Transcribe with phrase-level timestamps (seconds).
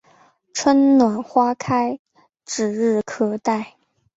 [0.55, 1.99] 春暖花开
[2.43, 3.77] 指日可待